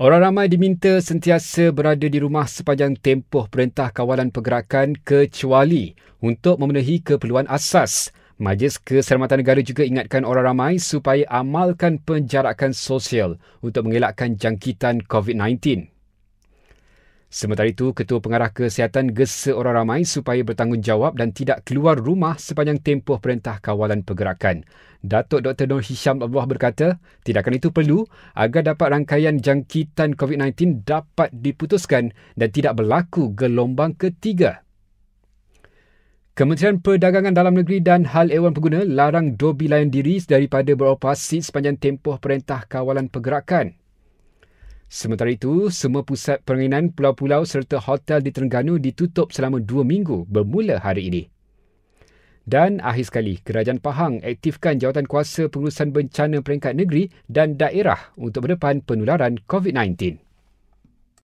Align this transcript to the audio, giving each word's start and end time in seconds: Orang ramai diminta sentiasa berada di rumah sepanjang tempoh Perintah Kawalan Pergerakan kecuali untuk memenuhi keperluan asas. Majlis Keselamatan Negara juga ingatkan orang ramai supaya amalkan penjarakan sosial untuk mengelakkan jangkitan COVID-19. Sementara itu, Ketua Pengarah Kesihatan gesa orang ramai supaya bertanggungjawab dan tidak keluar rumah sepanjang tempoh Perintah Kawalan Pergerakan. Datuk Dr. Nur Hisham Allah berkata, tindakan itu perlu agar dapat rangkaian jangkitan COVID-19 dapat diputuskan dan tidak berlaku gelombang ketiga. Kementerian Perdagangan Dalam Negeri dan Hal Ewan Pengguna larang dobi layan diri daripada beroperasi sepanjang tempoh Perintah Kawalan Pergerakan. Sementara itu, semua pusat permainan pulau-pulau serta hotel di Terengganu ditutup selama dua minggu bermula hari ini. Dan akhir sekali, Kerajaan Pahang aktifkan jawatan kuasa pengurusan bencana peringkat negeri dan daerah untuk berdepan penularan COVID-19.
Orang 0.00 0.24
ramai 0.24 0.48
diminta 0.48 0.96
sentiasa 0.96 1.76
berada 1.76 2.08
di 2.08 2.16
rumah 2.16 2.48
sepanjang 2.48 2.96
tempoh 2.96 3.44
Perintah 3.52 3.92
Kawalan 3.92 4.32
Pergerakan 4.32 4.96
kecuali 4.96 5.92
untuk 6.24 6.56
memenuhi 6.56 7.04
keperluan 7.04 7.44
asas. 7.44 8.08
Majlis 8.40 8.80
Keselamatan 8.80 9.44
Negara 9.44 9.60
juga 9.60 9.84
ingatkan 9.84 10.24
orang 10.24 10.56
ramai 10.56 10.80
supaya 10.80 11.28
amalkan 11.28 12.00
penjarakan 12.00 12.72
sosial 12.72 13.36
untuk 13.60 13.92
mengelakkan 13.92 14.40
jangkitan 14.40 15.04
COVID-19. 15.04 15.89
Sementara 17.30 17.70
itu, 17.70 17.94
Ketua 17.94 18.18
Pengarah 18.18 18.50
Kesihatan 18.50 19.14
gesa 19.14 19.54
orang 19.54 19.86
ramai 19.86 20.02
supaya 20.02 20.42
bertanggungjawab 20.42 21.14
dan 21.14 21.30
tidak 21.30 21.62
keluar 21.62 21.94
rumah 21.94 22.34
sepanjang 22.34 22.82
tempoh 22.82 23.22
Perintah 23.22 23.62
Kawalan 23.62 24.02
Pergerakan. 24.02 24.66
Datuk 24.98 25.46
Dr. 25.46 25.70
Nur 25.70 25.78
Hisham 25.78 26.18
Allah 26.26 26.44
berkata, 26.50 26.98
tindakan 27.22 27.54
itu 27.54 27.70
perlu 27.70 28.02
agar 28.34 28.74
dapat 28.74 28.98
rangkaian 28.98 29.38
jangkitan 29.38 30.18
COVID-19 30.18 30.82
dapat 30.82 31.30
diputuskan 31.30 32.10
dan 32.34 32.50
tidak 32.50 32.82
berlaku 32.82 33.30
gelombang 33.30 33.94
ketiga. 33.94 34.66
Kementerian 36.34 36.82
Perdagangan 36.82 37.30
Dalam 37.30 37.54
Negeri 37.54 37.78
dan 37.78 38.10
Hal 38.10 38.34
Ewan 38.34 38.58
Pengguna 38.58 38.82
larang 38.82 39.38
dobi 39.38 39.70
layan 39.70 39.94
diri 39.94 40.18
daripada 40.18 40.74
beroperasi 40.74 41.46
sepanjang 41.46 41.78
tempoh 41.78 42.18
Perintah 42.18 42.66
Kawalan 42.66 43.06
Pergerakan. 43.06 43.78
Sementara 44.90 45.30
itu, 45.30 45.70
semua 45.70 46.02
pusat 46.02 46.42
permainan 46.42 46.90
pulau-pulau 46.90 47.46
serta 47.46 47.78
hotel 47.78 48.26
di 48.26 48.34
Terengganu 48.34 48.74
ditutup 48.82 49.30
selama 49.30 49.62
dua 49.62 49.86
minggu 49.86 50.26
bermula 50.26 50.82
hari 50.82 51.06
ini. 51.06 51.22
Dan 52.42 52.82
akhir 52.82 53.06
sekali, 53.06 53.38
Kerajaan 53.38 53.78
Pahang 53.78 54.18
aktifkan 54.26 54.82
jawatan 54.82 55.06
kuasa 55.06 55.46
pengurusan 55.46 55.94
bencana 55.94 56.42
peringkat 56.42 56.74
negeri 56.74 57.06
dan 57.30 57.54
daerah 57.54 58.10
untuk 58.18 58.50
berdepan 58.50 58.82
penularan 58.82 59.38
COVID-19. 59.46 60.29